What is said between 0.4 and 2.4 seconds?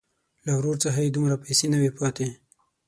له ورور څخه یې دومره پیسې نه وې پاتې.